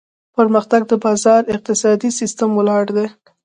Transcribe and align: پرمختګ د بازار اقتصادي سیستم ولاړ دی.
پرمختګ 0.35 0.81
د 0.87 0.93
بازار 1.03 1.41
اقتصادي 1.55 2.09
سیستم 2.19 2.49
ولاړ 2.55 2.85
دی. 2.97 3.07